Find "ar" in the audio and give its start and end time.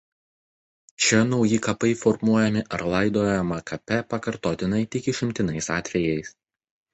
2.77-2.85